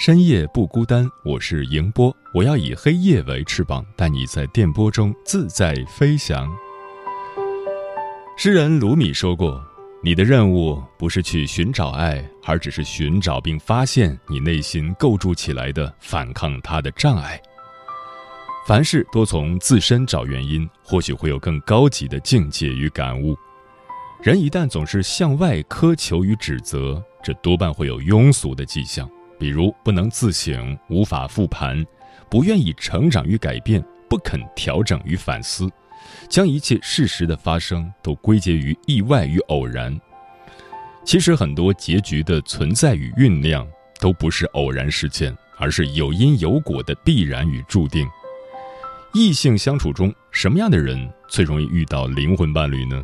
[0.00, 2.16] 深夜不孤单，我是迎波。
[2.32, 6.50] 我要以黑夜为翅膀，带你在电波中自在飞翔。
[8.34, 9.62] 诗人鲁米说过
[10.02, 17.38] ：“你的任务不是去寻找爱，而只是寻找并发现你内心构筑起来的反抗它的障碍。”
[18.66, 23.36] 凡事多从自身找原因，或许会有更高级的境界与感悟。
[24.22, 29.06] 人一旦总是向外苛求与指责，这多半会有庸俗的迹象。
[29.40, 31.82] 比如不能自省，无法复盘，
[32.28, 35.66] 不愿意成长与改变，不肯调整与反思，
[36.28, 39.98] 将一切事实的发生都归结于意外与偶然。
[41.06, 43.66] 其实很多结局的存在与酝酿
[43.98, 48.06] 都不是偶然事件，而是有因有果的必然与注定。
[49.14, 53.02] 异性相处中，什么样的人最容易遇到灵魂伴侣呢？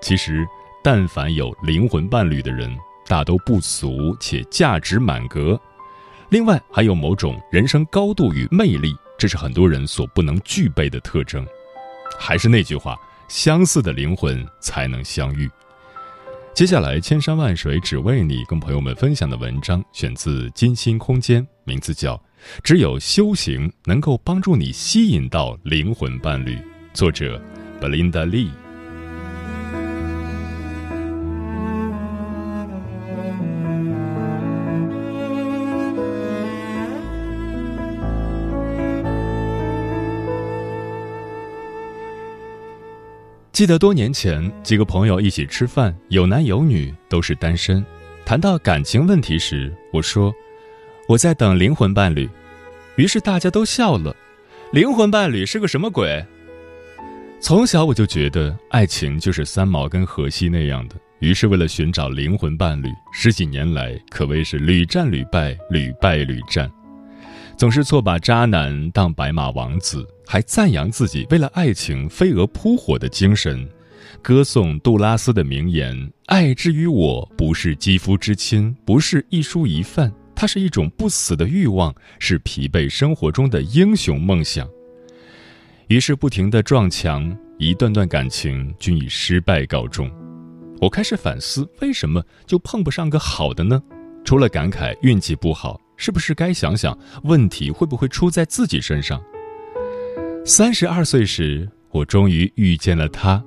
[0.00, 0.46] 其实，
[0.82, 2.74] 但凡有灵魂伴侣的人，
[3.06, 5.60] 大都不俗且价值满格。
[6.34, 11.46] 另外还有某种人生高度与魅力，这是很多人所不能具备的特征。
[12.18, 15.48] 还是那句话，相似的灵魂才能相遇。
[16.52, 22.16] 接下来，千山万水只为你，跟朋友们分享的文章选自金星空间，名字叫
[22.64, 26.56] 《只有修行能够帮助你吸引到灵魂伴侣》，
[26.92, 27.40] 作者
[27.80, 28.63] Belinda Lee。
[43.54, 47.86] 记得多年前，几个朋友一起吃饭，有男有女，都是单身。
[48.26, 50.34] 谈到感情问题时，我说
[51.08, 52.28] ：“我在等灵魂伴侣。”
[52.98, 54.12] 于是大家都笑了。
[54.72, 56.26] 灵魂伴侣是个什么鬼？
[57.38, 60.96] 从小我就觉得爱情就是三毛跟荷西那样的。
[61.20, 66.68] 于是为了寻找灵魂伴侣，十几年来可谓是屡战屡败，屡败屡战。
[67.56, 73.68] 总是错把渣男当白马王子，还赞扬自己为了爱情飞蛾扑火的精神，
[74.22, 84.68] 歌颂杜拉斯的名言：“爱之于我，不是肌肤之亲，不是一蔬一饭，它是一种不死的欲望，是疲惫生活中的英雄梦想。”
[85.88, 90.10] 于是不停的撞墙，一段段感情均以失败告终。
[90.80, 93.80] 我开始反思，为什么就碰不上个好的呢？
[94.24, 95.80] 除了感慨运气不好。
[95.96, 99.22] 是不是该想想问题会不会出在自己身上？
[100.46, 103.42] 三十二岁时，我终于遇见了他。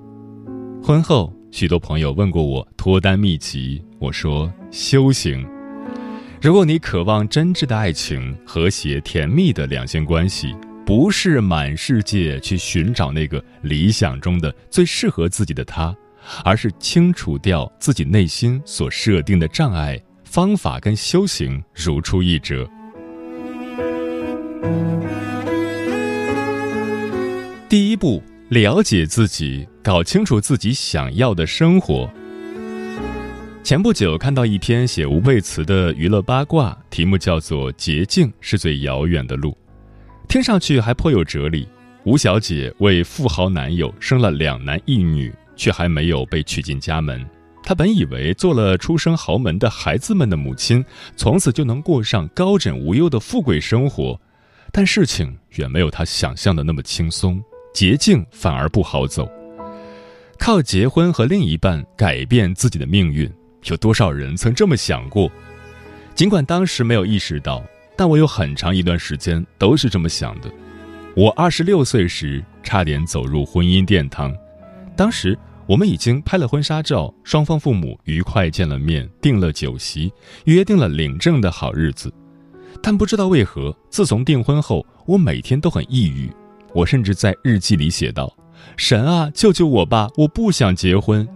[0.81, 5.47] 婚后，许多朋友问过我脱单秘籍，我说修行。
[6.41, 10.56] 如果你渴望真挚的爱情、和谐甜蜜的两性关系，
[10.88, 15.96] 不是满世界去寻找那个理想中的最适合自己的他，
[16.44, 20.02] 而是清除掉自己内心所设定的障碍。
[20.24, 22.68] 方法跟修行如出一辙。
[27.69, 32.09] 第一步，了解自己，搞清楚自己想要的生活。
[33.61, 39.52] 前不久看到一篇写吴佩慈的娱乐八卦，题目叫做《捷径是最遥远的路》，
[40.29, 41.67] 听上去还颇有哲理。
[42.05, 47.22] 吴小姐为富豪男友生了两男一女，却还没有被娶进家门。
[47.63, 50.85] 她本以为做了出生豪门的孩子们的母亲，
[51.17, 54.17] 从此就能过上高枕无忧的富贵生活，
[54.72, 57.43] 但事情远没有她想象的那么轻松，
[57.78, 59.29] 捷径反而不好走。
[60.40, 63.32] 靠结婚和另一半改变自己的命运，
[63.66, 65.32] 有多少人曾这么想过？
[66.16, 67.64] 尽管当时没有意识到，
[67.96, 70.52] 但我有很长一段时间都是这么想的。
[71.16, 74.35] 我二十六岁时差点走入婚姻殿堂，
[74.96, 75.38] 当时。
[75.68, 80.09] 我们已经拍了婚纱照，双方父母愉快见了面，订了酒席，
[80.46, 82.09] 约定了领证的好日子。
[82.82, 86.32] 但不知道为何，自从订婚后，我每天都很抑郁。
[86.73, 88.31] 我甚至在日记里写道
[88.78, 90.09] ：“神啊，救救我吧！
[90.17, 91.28] 我不想结婚。”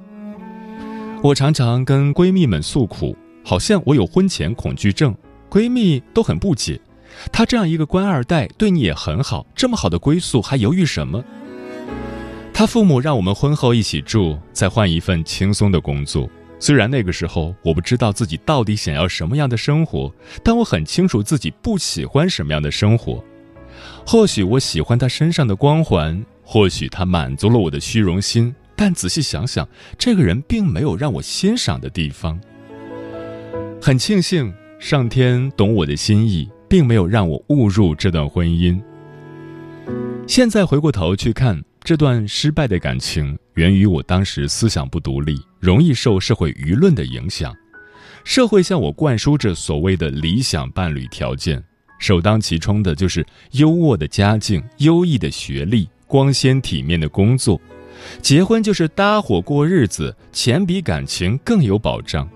[1.23, 5.15] 我常常跟闺蜜们诉苦，好像我有婚前恐惧症。
[5.49, 6.79] 闺蜜都很不解，
[7.31, 11.23] 她这样一个官二代，对你也很好，这么好的归宿还犹豫什么？
[12.53, 16.29] 她父母让我们婚后一起住，再换一份轻松的工作。
[16.59, 20.13] 虽然那个时候我不知道自己到底想要什么样的生活，
[20.43, 23.23] 但我很清楚自己不喜欢什么样的生活。
[24.05, 29.67] 或许我喜欢他身上的光环，或许他满足了我的虚荣心，但仔细想想，
[29.97, 32.39] 这个人并没有让我欣赏的地方。
[33.81, 38.81] 很庆幸上天懂我的心意，并没有让我误入这段婚姻。
[40.27, 41.61] 现在回过头去看。
[41.83, 47.51] 这段失败的感情源于我当时思想不独立，容易受社会舆论的影响。
[48.23, 51.63] 社会向我灌输着所谓的理想伴侣条件，
[52.01, 57.61] 首当其冲的就是优渥的家境、优异的学历、光鲜体面的工作。
[58.23, 62.27] 结婚就是搭伙过日子，钱比感情更有保障。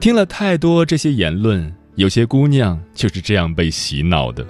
[0.00, 4.44] 听了太多这些言论，有些姑娘就是这样被洗脑的。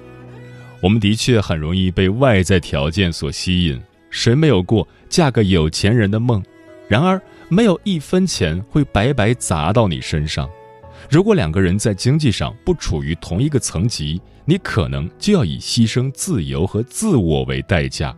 [0.81, 3.79] 我们的确很容易被外在条件所吸引，
[4.09, 6.43] 谁没有过嫁个有钱人的梦？
[6.89, 7.21] 然而，
[7.51, 10.49] 没有一分钱会白白砸到你身上。
[11.09, 18.15] 如果两个人在经济上不处于同一个层级，你可能就要以牺牲自由和自我为代价。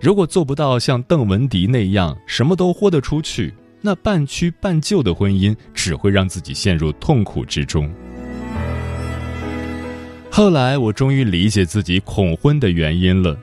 [0.00, 7.90] 如果做不到像邓文迪那样什么都豁得出去，那半屈半就的婚姻只会让自己陷入痛苦之中。
[10.30, 13.36] 后来我终于理解自己恐婚的原因了，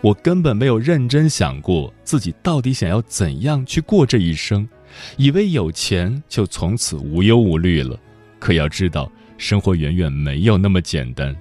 [0.00, 4.68] 我根本没有认真想过自己到底想要怎样去过这一生，
[5.16, 7.98] 以为有钱就从此无忧无虑了，
[8.44, 11.34] 可要知道生活远远没有那么简单。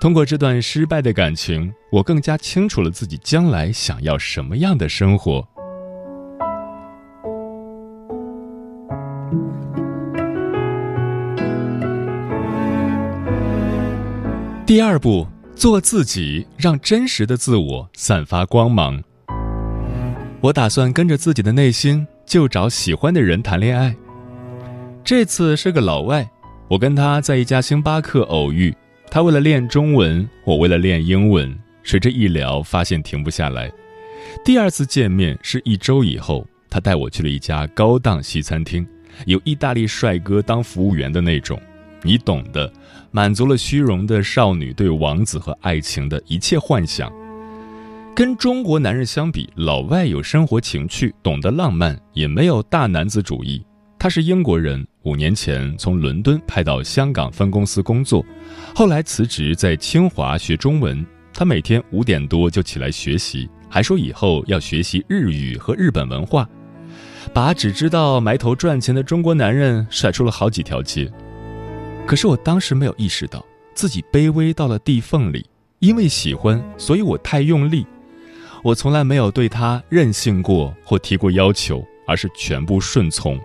[0.00, 5.46] 通过这段失败的感情，我更加清楚了自己将来想要什么样的生活。
[14.64, 19.02] 第二步，做自己，让真实的自我散发光芒。
[20.40, 23.94] 我打算跟着自己的内心，就找喜欢的人谈恋爱。
[25.08, 26.28] 这次是个老外，
[26.68, 28.76] 我跟他在一家星巴克偶遇。
[29.10, 31.58] 他为了练中文，我为了练英文。
[31.82, 33.72] 随着一聊，发现停不下来。
[34.44, 38.86] 第二次见面是一周以后，他带我去了一家高档西餐厅，
[39.24, 41.58] 有意大利帅哥当服务员的那种。
[42.02, 42.70] 你懂的，
[43.10, 47.10] 满足了虚荣的少女对王子和爱情的一切幻想。
[48.14, 53.64] 跟中国男人相比，老外有生活情趣，懂得浪漫，也没有大男子主义。
[54.00, 58.22] 他是英国人，五年前从伦敦派到香港分公司工作，
[58.74, 61.04] 后来辞职在清华学中文。
[61.32, 66.46] 他每天五点多就起来学习，还说以后要学习日语和日本文化，
[67.32, 71.10] 把只知道埋头赚钱的中国男人甩出了好几条街。
[72.06, 77.86] 可是我当时没有意识到自己卑微到了地缝里，因为喜欢，所以我太用力。
[78.62, 83.40] 我从来没有对他任性过或提过要求，而是全部顺从。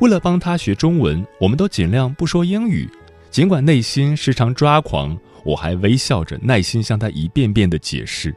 [0.00, 2.88] 为了帮他学中文，我们都尽量不说英语，
[3.30, 8.34] 尽管内心时常抓狂，我还微笑着耐心向他一遍遍的解释。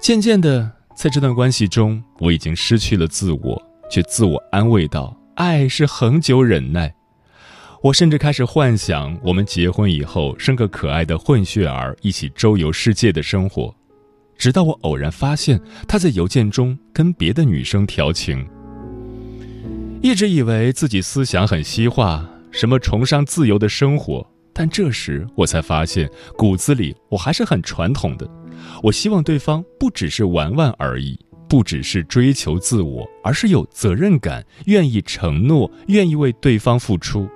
[0.00, 6.94] 渐渐的，在这段关系中，我已经失去了自我，却自我安慰道：“爱是恒久忍耐。”
[7.82, 13.74] 我甚至开始幻想，我们结婚以后生个可爱的混血儿，一起周游世界的生活。
[14.36, 18.46] 直到我偶然发现他在邮件中跟别的女生调情。
[20.04, 26.06] 一直以为自己思想很西化，什么崇尚自由的生活，但这时我才发现，
[26.36, 28.28] 骨子里我还是很传统的。
[28.82, 31.18] 我希望对方不只是玩玩而已，
[31.48, 37.26] 不只是追求自我，而是有责任感，愿意承诺，愿意为对方付出。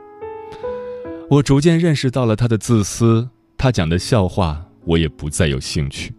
[1.30, 6.12] 我逐渐认识到了他的自私，他讲的笑话我也不再有兴趣。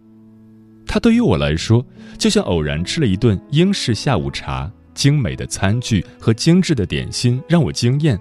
[0.84, 1.86] 他对于我来说，
[2.18, 4.68] 就像偶然吃了一顿英式下午茶，
[5.00, 8.20] 精美的餐具和精致的点心让我惊艳，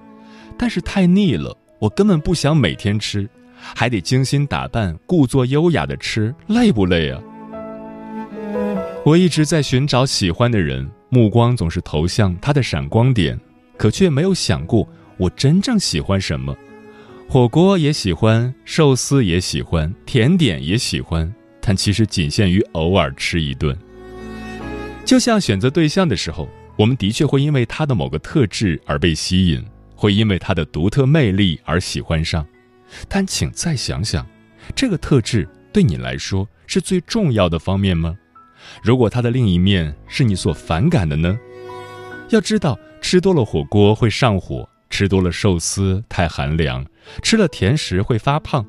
[0.57, 7.21] 但是太腻了，我根本不想每天吃，还得精心打扮、故作优雅的吃，累不累啊？
[9.03, 13.37] 我一直在寻找喜欢的人，目光总是投向他的闪光点，
[13.75, 16.55] 可却没有想过我真正喜欢什么。
[17.27, 23.77] 火锅也喜欢，寿司也喜欢，甜点也喜欢，但其实仅限于偶尔吃一顿。
[25.03, 26.47] 就像选择对象的时候，
[26.79, 29.61] 我们的确会因为他的某个特质而被吸引，
[29.95, 32.47] 会因为他的独特魅力而喜欢上，
[33.09, 34.25] 但请再想想，
[34.73, 38.15] 这个特质对你来说是最重要的方面吗？
[38.81, 41.37] 如果他的另一面是你所反感的呢？
[42.29, 46.85] 要知道，吃多了火锅会上火，吃多了寿司太寒凉，
[47.21, 48.65] 吃了甜食会发胖。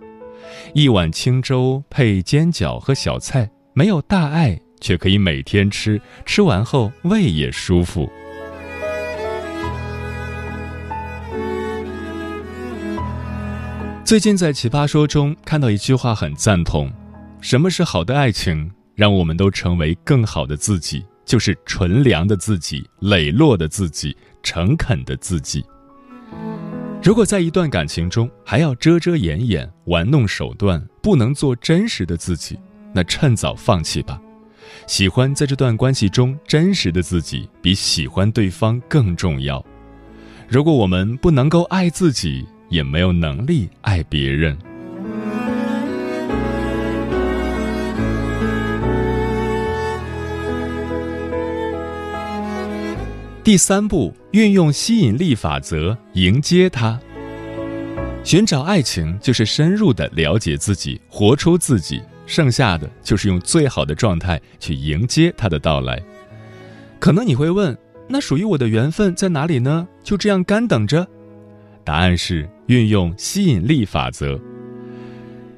[0.75, 8.11] 一碗清粥配煎饺和小菜，没有大碍，却可以每天吃，吃完后胃也舒服。
[14.05, 16.91] 最近在《奇葩说》中看到一句话，很赞同：
[17.41, 18.71] 什么是好的爱情？
[18.97, 25.65] 让我们都成为更好的自己，就是纯良的自己、磊落的自己、诚恳的自己。
[27.03, 32.59] 如果在一段感情中还要遮遮掩掩、玩弄手段，不能做真实的自己，
[32.93, 34.21] 那趁早放弃吧。
[34.87, 39.65] 喜欢在这段关系中真实的自己，比喜欢对方更重要。
[40.49, 44.57] 如果我们不能够爱自己，也没有能力爱别人。
[53.43, 57.01] 第三步，运用吸引力法则迎接他。
[58.23, 62.01] 寻找爱情就是深入的了解自己，活出自己，
[62.31, 66.01] 剩下的就是用最好的状态去迎接他的到来。
[67.01, 67.77] 可能你会问，
[68.09, 69.89] 那属于我的缘分在哪里呢？
[70.05, 71.05] 就这样干等着？
[71.83, 74.41] 答案是运用吸引力法则。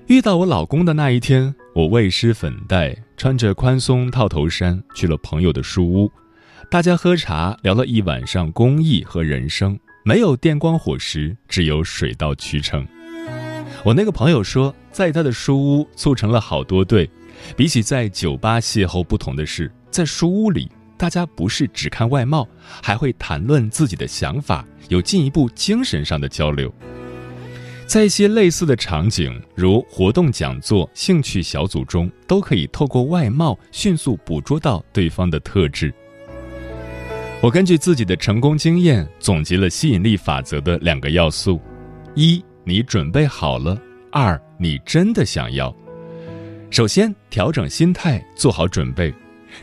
[0.06, 6.10] 遇到我老公的那一天，我未施粉黛，穿着宽松套头衫去了朋友的书屋。
[6.70, 12.86] 大家喝茶聊了一晚上公益和人生，没有电光火石，只有水到渠成。
[13.84, 17.08] 我那个朋友说，在他的书屋促成了好多对。
[17.56, 22.46] 比起在酒吧邂逅，不同的是，在书屋里，大家不是只看外貌，
[22.82, 26.72] 还会谈论自己的想法，有进一步精神上的交流。
[27.84, 35.92] 在一些类似的场景，如活动、讲座、兴趣小组中，都可以透过外貌迅速捕捉到对方的特质。
[37.42, 41.60] 我根据自己的成功经验总结了吸引力法则的两个要素：
[42.14, 43.76] 一，你准备好了；
[44.12, 45.74] 二，你真的想要。
[46.70, 49.12] 首先，调整心态，做好准备。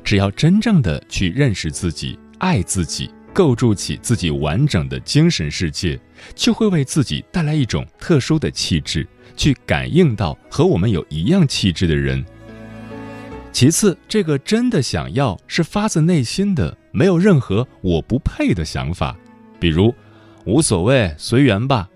[0.03, 5.99] 只要真正的去认识自己、爱自己，构筑起自己完整的精神世界，
[6.33, 12.25] 就会为自己带来一种特殊的气质，去感应到和我们有一样气质的人。
[13.51, 19.15] 其次，这个真的想要是发自内心的，没有任何我不配的想法，
[19.59, 19.93] 比如
[20.45, 21.87] 无所谓随缘吧，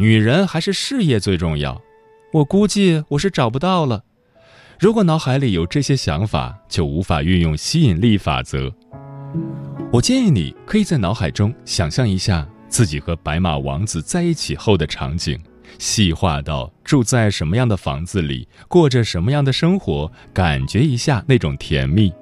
[0.00, 1.82] 女人还是事业最重要，
[2.32, 4.04] 我估计我是找不到了。
[4.78, 8.72] 如果脑海里有这些想法，就无法运用吸引力法则。
[9.92, 15.36] 我建议你可以在脑海中想象一下自己和白马王子在一起后的场景。
[15.80, 22.12] 细化到住在什么样的房子里，过着什么样的生活，感觉一下那种甜蜜。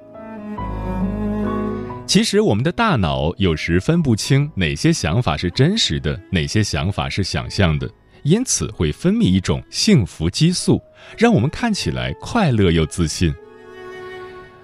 [2.07, 7.89] 其实我们的大脑有时分不清哪些想法是真实的，哪些想法是想象的，
[8.23, 10.81] 因此会分泌一种幸福激素，
[11.17, 13.35] 让我们看起来快乐又自信。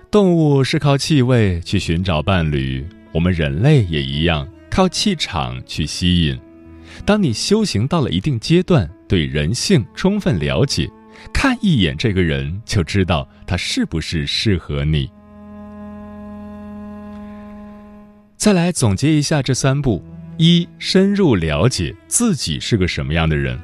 [0.10, 6.40] 动物是靠气味去寻找伴侣，我们人类也一样，靠气场去吸引。
[7.06, 10.90] 当你修行到了一定阶段，对人性充分了解，
[11.34, 15.10] 看一眼这个人就知道他是不是适合你。
[18.44, 20.04] 再来总结一下这三步：
[20.38, 23.58] 一、深入了解自己是个什么样的人。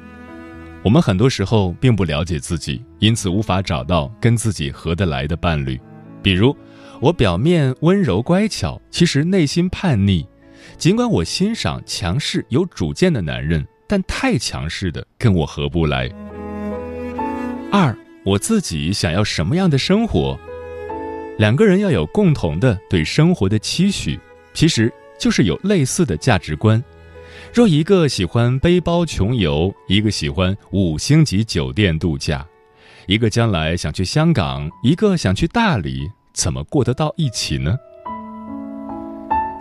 [0.82, 5.78] 我们很多时候并不了解自己，因此无法找到跟自己合得来的伴侣。
[6.22, 6.56] 比如，
[6.98, 10.26] 我表面温柔乖巧，其实内心叛逆。
[10.78, 16.10] 尽管我欣赏强势有主见的男人，但太强势的跟我合不来。
[17.70, 17.94] 二，
[18.24, 20.40] 我自己想要什么样的生活？
[21.36, 24.18] 两个人要有共同的对生活的期许，
[24.60, 26.84] 其实就是有类似的价值观。
[27.50, 32.46] 若一个喜欢背包穷游，一个喜欢五星级酒店度假，
[33.06, 37.74] 一个将来想去香港，一个想去大理，怎么过得到一起呢？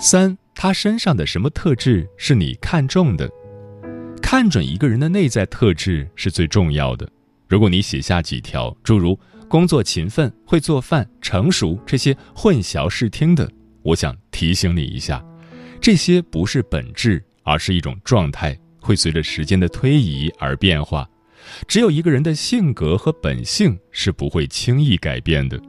[0.01, 0.38] 三。
[0.53, 3.29] 他身上的什么特质是你看中的？
[4.22, 7.10] 看准一个人的内在特质是最重要的。
[7.48, 13.50] 如果你写下几条，诸如工作勤奋、会做饭、成熟这些混淆视听的，
[13.82, 15.22] 我想提醒你一下，
[15.81, 21.05] 这些不是本质，而是一种状态，会随着时间的推移而变化。
[21.67, 25.62] 只有一个人的性格和本性是不会轻易改变的。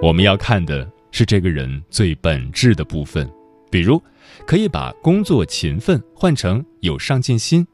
[0.00, 3.28] 我们要看的是这个人最本质的部分。
[3.68, 4.00] 比如，
[4.46, 7.66] 可以把工作勤奋换成有上进心，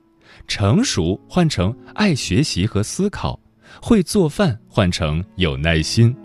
[0.46, 3.38] 成熟换成爱学习和思考，
[3.82, 6.16] 会做饭换成有耐心。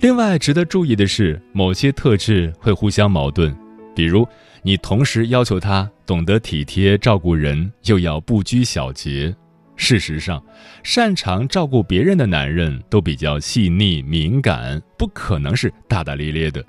[0.00, 3.54] 另外，值得注意的是，某些特质会互相矛盾，
[3.94, 4.26] 比如
[4.62, 9.34] 你同时要求他懂得体贴照顾人，又要不拘小节。
[9.76, 10.42] 事实上，
[10.82, 16.64] 擅长照顾别人的男人都比较细腻敏感，不可能是大大咧咧的。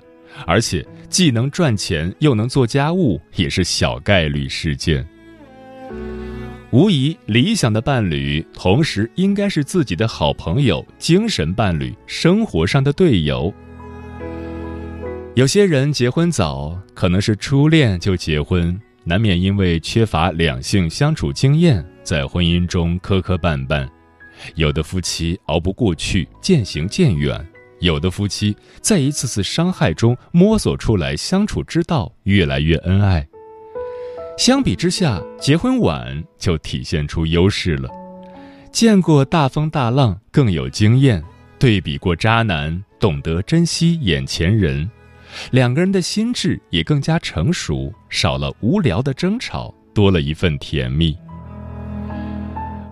[0.46, 5.06] 而且，既能赚钱又能做家务，也是小概率事件。
[6.72, 13.52] 无疑，理想的伴侣同时应该是自己的好朋友、精神伴侣、生活上的队友。
[15.34, 21.84] 有些人结婚早，可能是初恋就结婚，难免因为缺乏两性相处经验。
[22.02, 23.86] 在婚姻中磕磕绊绊，
[24.54, 27.38] 有的夫妻熬不过去，渐行渐远；
[27.80, 33.28] 有的夫妻在一次次伤害中摸索出来相处之道，越来越恩爱。
[34.44, 37.88] 相比之下，结婚晚就体现出优势了，
[38.72, 41.22] 见过大风大浪，更有经验；
[41.60, 44.90] 对比过渣男，懂得珍惜眼前人。
[45.52, 51.16] 两个人的心智也更加成熟，少了无聊的争吵，多了一份甜蜜。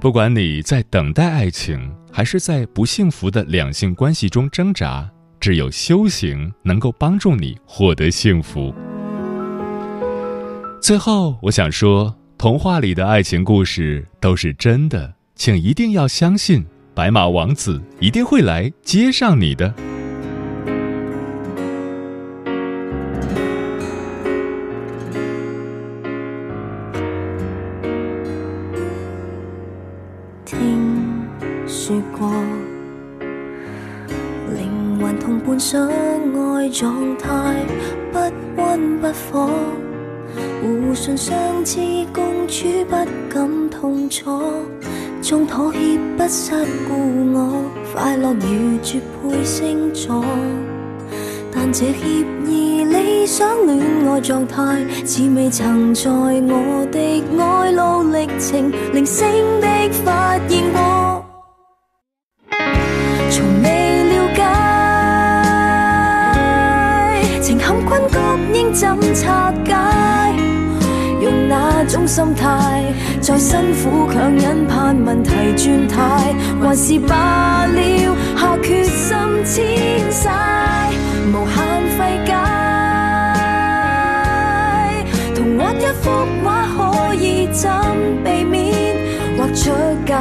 [0.01, 8.73] 不管你在等待爱情，还是在不幸福的两性关系中挣扎，只有修行能够帮助你获得幸福。
[10.81, 19.73] 最后，我想说，童话里的爱情故事都是真的，请一定要相信，白马王子一定会来接上你的。
[30.47, 31.29] 听
[31.69, 32.33] 说过，
[34.57, 37.65] 灵魂同伴相爱状态
[38.11, 38.19] 不
[38.61, 39.49] 温不火，
[40.61, 41.81] 互信相知
[42.13, 42.97] 共处不
[43.33, 44.31] 敢痛楚，
[45.23, 45.79] 纵妥协
[46.19, 46.53] 不失
[46.87, 50.23] 故我，快乐如绝配星座。
[51.53, 56.99] 但这协议理想恋爱状态，似未曾在我的
[57.39, 59.27] 爱路历程零星
[59.61, 59.67] 的
[60.05, 61.25] 发现过。
[68.73, 69.90] 怎拆解？
[72.07, 72.85] 心态，
[73.21, 77.81] 再辛苦强忍盼问题转态，还是罢了，
[78.37, 80.29] 下决心迁徙，
[81.33, 81.57] 无限
[81.97, 82.33] 费解。
[85.35, 86.11] 同画一幅
[86.43, 87.71] 画可以怎
[88.25, 88.97] 避免
[89.39, 89.71] 画出
[90.05, 90.15] 界？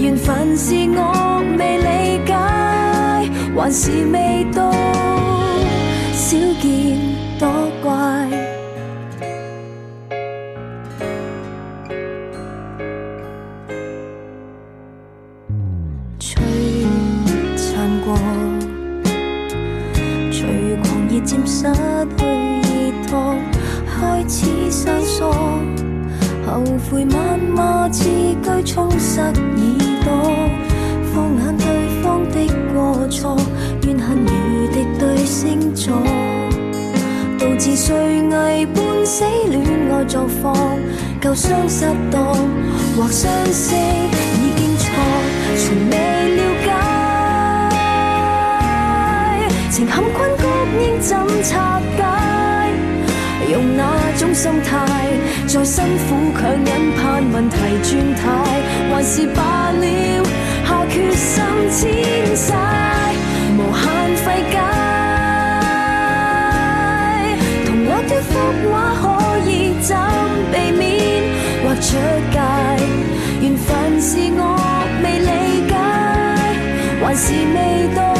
[0.00, 2.32] 缘分是我未理解，
[3.56, 4.70] 还是未到
[6.12, 6.64] 少见？
[7.36, 7.48] 多
[7.82, 7.92] 怪，
[21.64, 21.70] 失
[22.18, 22.26] 去
[22.68, 23.34] 依托，
[23.88, 25.24] 开始生疏，
[26.44, 27.16] 后悔谩
[27.56, 29.32] 骂字句充塞耳
[30.04, 30.12] 朵，
[31.14, 31.66] 放眼对
[32.02, 32.36] 方的
[32.74, 33.34] 过错，
[33.86, 35.94] 怨恨如敌对星座。
[37.38, 40.54] 导致睡危半死恋爱状况，
[41.18, 42.22] 旧伤失当
[42.94, 44.92] 或相识已经错，
[45.56, 46.13] 从未
[49.74, 50.44] 情陷困局
[50.84, 52.04] 应怎拆解？
[53.50, 53.82] 用哪
[54.16, 54.78] 种心态，
[55.48, 58.22] 再辛苦强忍盼问题转态，
[58.88, 59.84] 还是罢了，
[60.64, 62.52] 下决心迁徙，
[63.58, 63.82] 无限
[64.14, 64.56] 费解。
[67.66, 68.30] 童话的幅
[68.70, 69.02] 画可
[69.50, 69.90] 以怎
[70.52, 70.80] 避免
[71.64, 71.98] 或出
[72.30, 72.38] 界？
[73.42, 74.06] 缘分是
[74.36, 74.40] 我
[75.02, 75.74] 未理解，
[77.04, 77.56] 还是未
[77.96, 78.13] 到？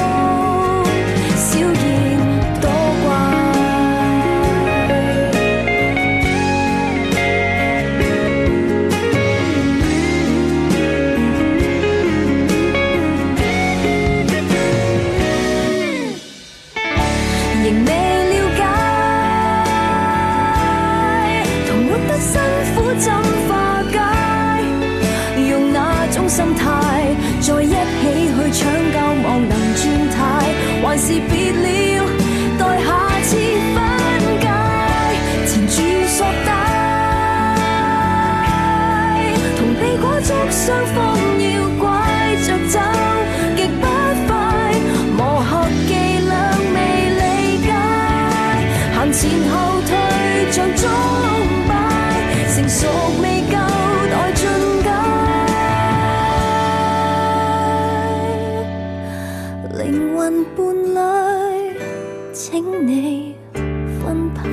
[62.34, 64.44] 请你分派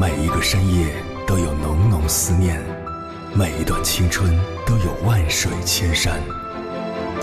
[0.00, 0.94] 每一个深夜
[1.26, 2.58] 都有浓浓思念
[3.34, 4.34] 每一段青春
[4.66, 6.18] 都有万水千山。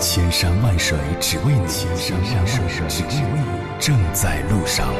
[0.02, 4.92] 千山万水只为你，千山万水只为你，正在路上。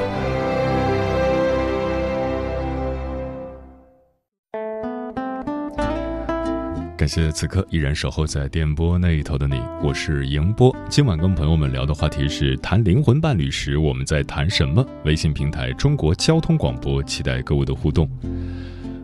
[6.96, 10.72] 感谢此刻依然守候在电波那一头的你，我是迎波。
[10.88, 14.86] 今晚跟朋友们聊的话题是谈灵魂伴侣时我们在谈什么？
[15.04, 18.08] 微信平台中国交通广播，期待各位的互动。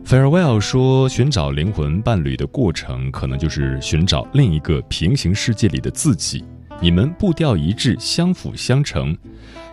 [0.09, 6.43] Farewell 说，寻找灵魂伴侣的过程，可能就是寻找另一个平行世界里的自己。
[6.81, 9.15] 你们步调一致，相辅相成，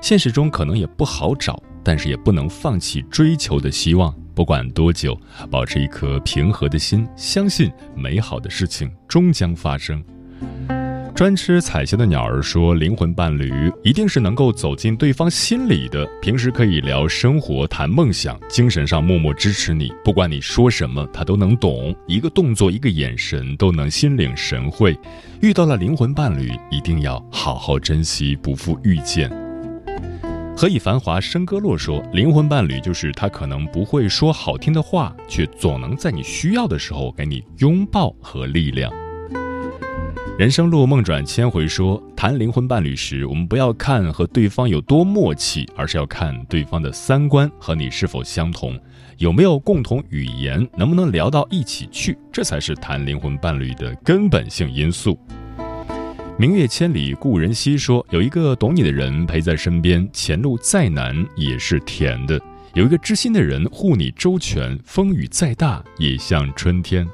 [0.02, 4.14] 现实中可能也不好找，但是也不能放弃追求的希望。
[4.34, 5.18] 不管多久，
[5.50, 10.04] 保持一颗平和的心，相信美好的事情终将发生。
[11.16, 19.90] 专吃彩霞的鸟儿说：“灵魂伴侣一定是能够走进对方心里的，平时可以聊生活、谈梦想，精神上默默支持你。
[20.04, 24.94] 不管你说什么，他都能懂，一个动作、一个眼神都能心领神会。
[25.40, 29.30] 遇到了灵魂伴侣，一定要好好珍惜，不负遇见。”
[30.54, 38.92] 何以繁华笙歌落说，灵魂伴侣就是他可能不会说好听的话，却总能在你需要的时候给你拥抱和力量。
[40.38, 48.78] 人生路梦转千回说，谈灵魂伴侣时，我们不要看和对方有多默契，而是要看对方的三观和你是否相同，
[49.16, 55.18] 有没有共同语言，能不能聊到一起去，这才是谈灵魂伴侣的根本性因素。
[56.38, 57.78] 明月千里，故人西。
[57.78, 62.38] 说有一个懂你的人陪在身边，前路再难也是甜的；
[62.74, 67.08] 有一个知心的人护你周全，风雨再大也像春天。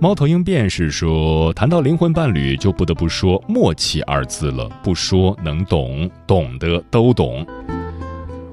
[0.00, 4.68] 猫头鹰便是说，谈到灵魂伴侣，就不得不说“默契”二字了。
[4.82, 7.44] 不说能懂，懂得都懂。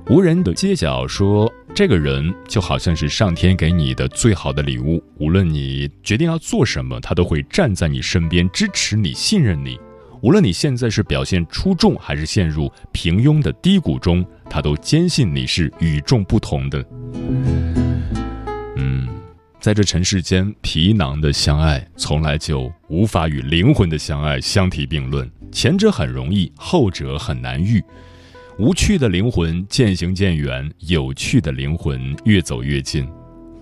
[0.09, 1.51] 无人的街角说。
[1.75, 9.77] 这个人就好像是上天给你的最好的礼物，无论你决定要做什么，他都会站在你身边支持你、信任你。
[10.21, 16.81] 无论你现在是表现出众，还是陷入平庸的低谷中，他都坚信你是与众不同的。
[18.77, 19.09] 嗯，
[19.65, 27.83] 在这尘世间，皮囊的相爱从来就无法与灵魂的相爱相提并论，前者很容易，后者很难遇。
[28.59, 33.09] 无趣的灵魂渐行渐远，有趣的灵魂越走越近。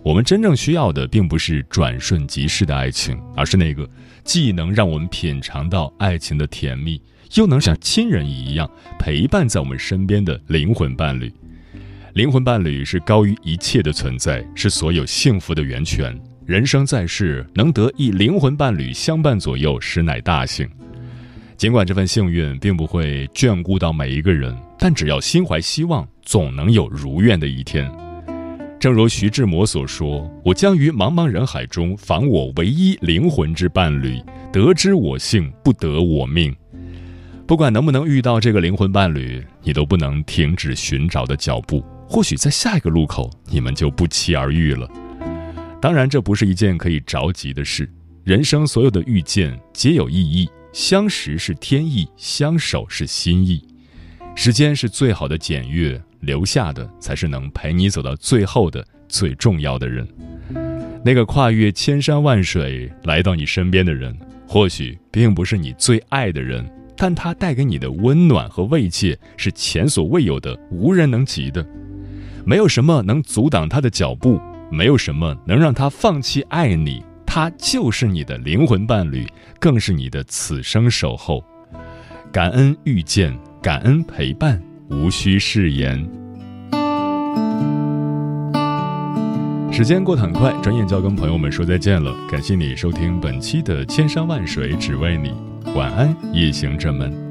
[0.04, 3.89] 我们真正需要的，并不是转瞬即逝的爱情，而是那个
[4.26, 7.02] 既能让我们品尝到爱情的甜蜜，
[7.36, 11.32] 又能像亲人一样陪伴在我们身边的灵魂伴侣。
[12.13, 16.15] 灵魂伴侣是高于一切的存在，是所有幸福的源泉。
[16.45, 20.69] 人生在世，能得一灵魂伴侣相伴左右，实乃大幸。
[21.58, 27.91] 尽管这份幸运并不会眷顾到每一个人，但只要心怀希望，总能有如愿的一天。
[28.80, 34.21] 正如徐志摩所说：“我将于茫茫人海中访我唯一灵魂之伴侣，
[34.52, 36.56] 得之我幸，不得我命。”
[37.47, 41.84] 不管能不能遇到这个灵魂伴侣，你都不能停止寻找的脚步。
[42.08, 44.89] 或许在下一个路口，你们就不期而遇了。
[45.82, 47.89] 当然，这不是一件可以着急的事。
[48.24, 50.50] 人生所有的遇见皆有意义。
[50.72, 53.63] 相识是天意，相守是心意。
[54.36, 60.08] 时间是最好的检阅，留下的才是能陪你走到最后的最重要的人。
[61.06, 71.63] 那个跨越千山万水来到你身边的人，或许并不是你最爱的人，但他带给你的温暖和慰藉是前所未有的，无人能及的。
[72.45, 77.03] 没有什么能阻挡他的脚步，没有什么能让他放弃爱你。
[77.25, 79.25] 他就是你的灵魂伴侣，
[79.60, 81.43] 更是你的此生守候。
[82.32, 85.97] 感恩遇见，感恩陪伴，无需誓言。
[89.71, 92.13] 时间过得很快，转眼就要跟朋友们说再见了。
[92.29, 95.34] 感谢你收听本期的《千山万水只为你》，
[95.73, 97.23] 晚安，夜行者们。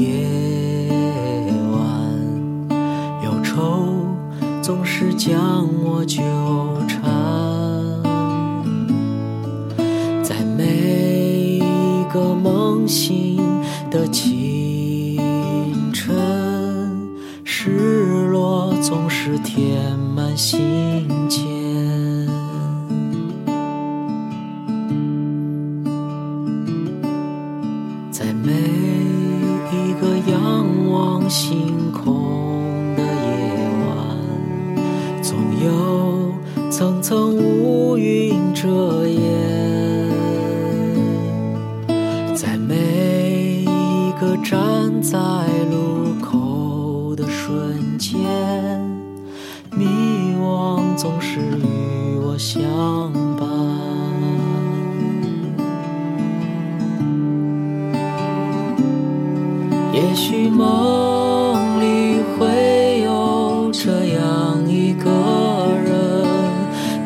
[0.00, 0.26] 夜
[1.72, 1.78] 晚
[3.22, 3.86] 忧愁
[4.62, 6.22] 总是将我纠
[6.88, 7.02] 缠。
[10.22, 13.19] 在每一个梦醒。
[60.02, 65.10] 也许梦里会有这样一个
[65.84, 66.24] 人，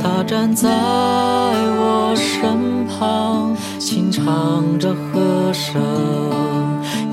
[0.00, 5.82] 他站在我身旁，轻唱着和声。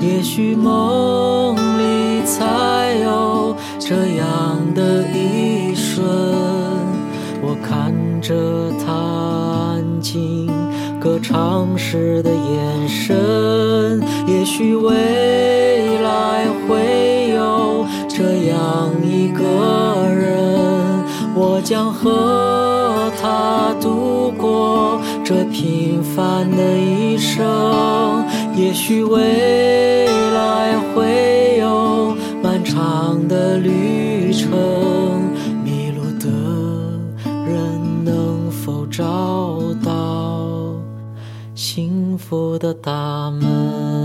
[0.00, 6.04] 也许梦里才有这样的一瞬，
[7.42, 10.46] 我看着他安静
[11.00, 14.00] 歌唱时的眼神。
[14.28, 14.92] 也许未
[21.72, 27.42] 将和他度过这平凡的一生。
[28.54, 34.50] 也许未来会有漫长的旅程，
[35.64, 36.28] 迷路的
[37.24, 39.02] 人能否找
[39.82, 40.74] 到
[41.54, 44.01] 幸福的大门？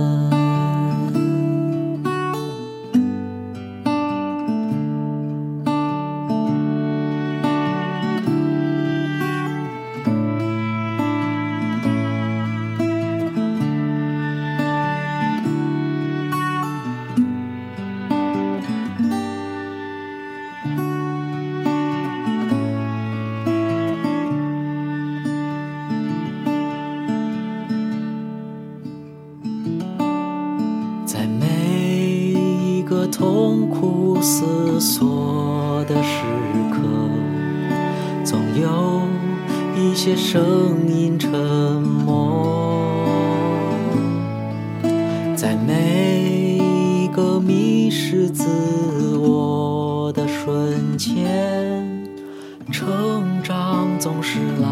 [54.08, 54.68] 总是来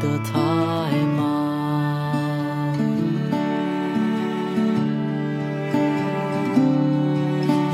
[0.00, 0.32] 得太
[1.14, 1.20] 慢。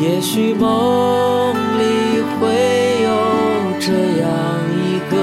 [0.03, 2.51] 也许梦里会
[3.05, 3.09] 有
[3.79, 4.27] 这样
[4.75, 5.15] 一个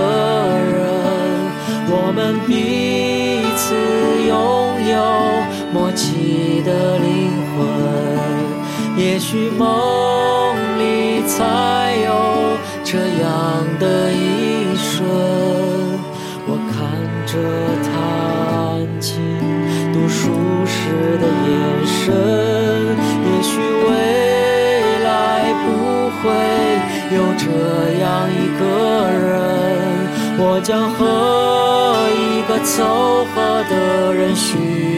[0.71, 0.79] 人，
[1.89, 2.49] 我们彼
[3.57, 3.75] 此
[4.29, 4.31] 拥
[4.89, 4.95] 有
[5.73, 7.09] 默契的灵
[7.57, 7.59] 魂。
[8.95, 9.65] 也许梦
[10.79, 11.90] 里才
[21.21, 21.49] 的眼
[21.85, 21.95] 神。
[23.23, 23.51] 也许
[23.87, 23.89] 未
[25.05, 25.09] 来
[25.63, 25.65] 不
[26.17, 26.21] 会
[27.15, 27.45] 有这
[28.01, 28.61] 样一个
[29.21, 29.29] 人，
[30.37, 30.99] 我将和
[32.11, 32.69] 一个凑
[33.33, 33.35] 合
[33.69, 33.73] 的
[34.13, 34.49] 人虚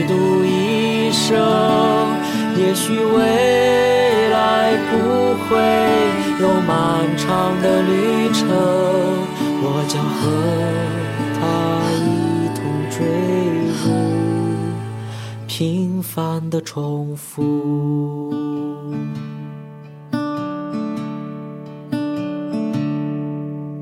[0.08, 0.12] 度
[0.46, 1.28] 一生。
[2.56, 4.38] 也许未来
[4.90, 4.94] 不
[5.44, 5.50] 会
[6.40, 6.72] 有漫
[7.18, 7.28] 长
[7.62, 7.92] 的旅
[8.32, 8.48] 程，
[9.62, 10.22] 我将和
[11.40, 11.42] 他
[11.98, 12.08] 一
[12.56, 12.60] 同
[12.90, 12.96] 坠
[13.50, 13.53] 入
[15.56, 18.34] 平凡的重复。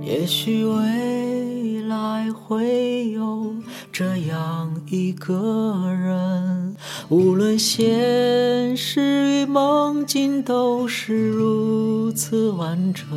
[0.01, 3.55] 也许未来会有
[3.89, 6.75] 这样一个人，
[7.07, 13.07] 无论现实与梦境都是如此完整。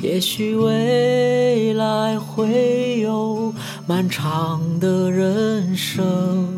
[0.00, 3.52] 也许未来会有
[3.86, 6.55] 漫长的人生，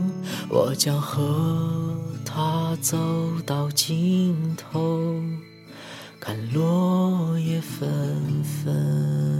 [0.50, 2.96] 我将和他走
[3.44, 5.20] 到尽头，
[6.18, 9.38] 看落叶纷纷。